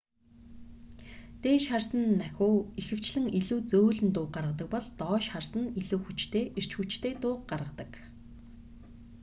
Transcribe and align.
дээш 1.41 1.63
харсан 1.71 2.03
нахиу 2.19 2.55
ихэвчлэн 2.79 3.25
илүү 3.39 3.59
зөөлөн 3.71 4.09
дууг 4.15 4.29
гаргадаг 4.35 4.67
бол 4.71 4.87
доош 4.99 5.25
харсан 5.33 5.61
нь 5.63 5.73
илүү 5.81 5.99
хүчтэй 6.03 6.43
эрч 6.59 6.71
хүчтэй 6.75 7.13
дууг 7.23 7.39
гаргадаг 7.51 7.91